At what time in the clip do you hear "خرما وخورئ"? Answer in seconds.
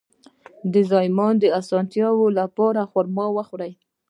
2.91-3.71